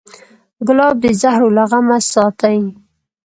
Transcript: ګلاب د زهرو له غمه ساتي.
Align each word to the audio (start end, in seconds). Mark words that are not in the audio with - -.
ګلاب 0.67 0.95
د 1.03 1.05
زهرو 1.21 1.49
له 1.57 1.63
غمه 1.69 1.97
ساتي. 2.11 2.57